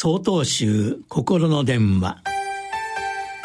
[0.00, 2.22] 総統集心の電話。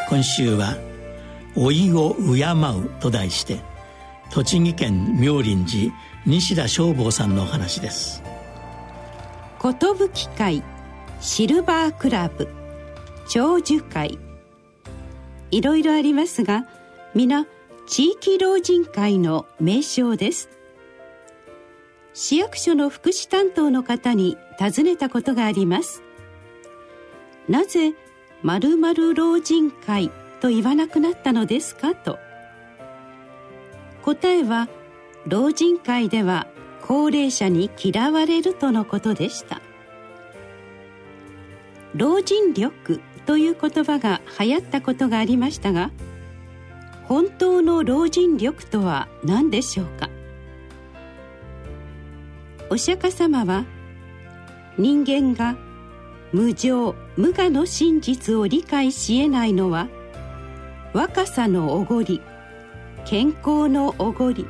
[0.08, 0.76] 今週は
[1.58, 3.58] 「老いを敬う」と題して
[4.30, 5.94] 栃木県妙林寺
[6.24, 8.22] 西田正坊さんのお話です。
[9.60, 10.62] 寿会
[11.20, 12.46] シルバークラブ
[13.28, 14.20] 長寿会。
[15.50, 16.68] いろいろありますが
[17.16, 17.46] 皆
[17.88, 20.48] 地域老人会の名称です。
[22.12, 26.03] 市役所の福祉担当の方に尋ねたことがあります。
[27.48, 27.94] なぜ
[28.42, 30.10] 〇〇老人会
[30.40, 31.94] と言わなくなったのですか？
[31.94, 32.18] と。
[34.02, 34.68] 答えは
[35.26, 36.46] 老人会では
[36.82, 39.60] 高齢者に嫌われるとのことでした。
[41.94, 45.90] 老人力という言葉が流行ったことがありましたが
[47.04, 50.10] 本当の老人力とは何でしょうか？
[52.68, 53.64] お釈迦様は
[54.76, 55.56] 人間が
[56.34, 59.86] 無常無我の真実を理解しえないのは
[60.92, 62.20] 若さのおごり
[63.04, 64.44] 健康のおごり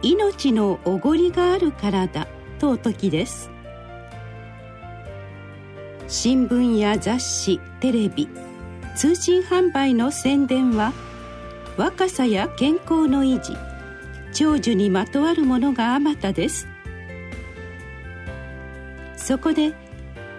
[0.00, 2.26] 命のおごりがあるからだ
[2.58, 3.50] とお時です。
[6.06, 8.26] 新聞や雑誌テレビ
[8.96, 10.94] 通信販売の宣伝は
[11.76, 13.54] 若さや健康の維持
[14.32, 16.66] 長寿にまとわるものがあまたです。
[19.18, 19.74] そこで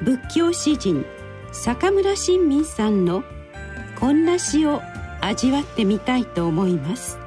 [0.01, 1.05] 仏教詩人
[1.51, 3.23] 坂村新民さんの
[3.99, 4.81] こんな詩を
[5.19, 7.17] 味わってみたいと思います。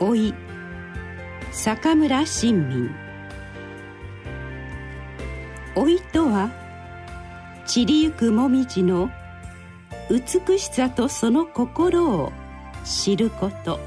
[0.00, 0.34] 老い
[1.52, 2.90] 坂村新民。
[5.76, 6.50] 老いとは
[7.64, 9.08] 散りゆくもみじの
[10.10, 12.32] 美しさとその心を
[12.84, 13.78] 知ること。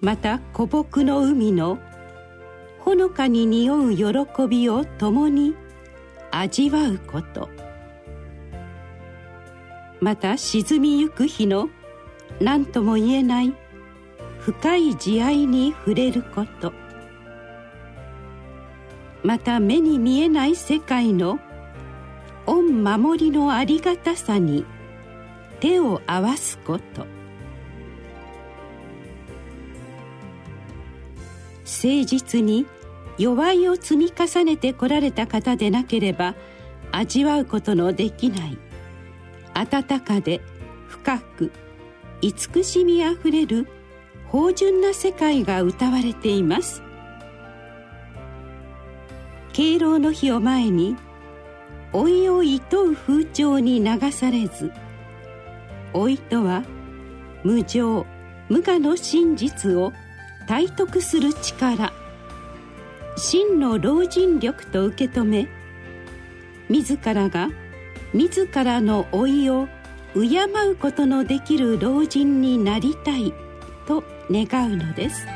[0.00, 1.78] また古木の海の
[2.80, 4.04] ほのかに匂う喜
[4.48, 5.54] びを共に
[6.30, 7.48] 味わうこと。
[10.00, 11.68] また沈みゆく日の
[12.40, 13.54] 何とも言えない
[14.38, 16.72] 深い慈愛に触れること。
[19.22, 21.38] また目に見えない世界の
[22.46, 24.64] 御守りのありがたさに
[25.60, 27.19] 手を合わすこと。
[31.82, 32.66] 誠実に
[33.16, 36.34] 弱いを積み重ねてこられた方でなければ
[36.92, 38.58] 味わうことのできない。
[39.54, 40.42] 温かで
[40.88, 41.50] 深く
[42.20, 43.66] 慈しみあふれる
[44.28, 46.82] 芳醇な世界が歌われています。
[49.54, 50.96] 敬老の日を前に
[51.92, 54.70] 老いをいとう風潮に流されず
[55.92, 56.62] 老いとは
[57.42, 58.06] 無常
[58.48, 59.92] 無我の真実を
[60.46, 61.92] 体得する力。
[63.16, 65.48] 真の老人力と受け止め
[66.70, 67.50] 自らが
[68.14, 69.68] 自らの老いを
[70.14, 70.20] 敬
[70.70, 73.34] うことのできる老人になりたい
[73.86, 75.26] と願うのです。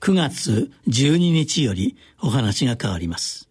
[0.00, 3.49] 9月12日よりお話が変わります。